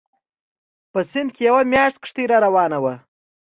[0.91, 2.93] په سیند کې یوه ماشیني کښتۍ راروانه وه.